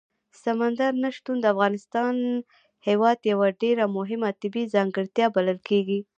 سمندر 0.43 0.91
نه 1.03 1.09
شتون 1.15 1.37
د 1.41 1.45
افغانستان 1.53 2.13
هېواد 2.87 3.17
یوه 3.31 3.47
ډېره 3.61 3.83
مهمه 3.97 4.29
طبیعي 4.41 4.71
ځانګړتیا 4.75 5.25
بلل 5.35 5.59
کېږي. 5.69 5.99